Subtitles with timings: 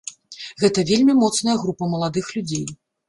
[0.61, 2.65] Гэта вельмі моцная група маладых людзей.